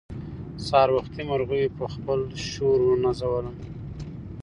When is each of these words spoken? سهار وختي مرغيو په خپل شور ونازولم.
سهار 0.67 0.89
وختي 0.97 1.21
مرغيو 1.29 1.75
په 1.77 1.85
خپل 1.93 2.19
شور 2.51 2.79
ونازولم. 2.85 3.55